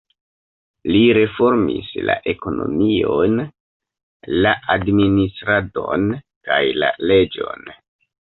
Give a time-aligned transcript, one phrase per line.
[0.93, 3.35] Li reformis la ekonomion,
[4.45, 6.09] la administradon
[6.49, 7.69] kaj la leĝon.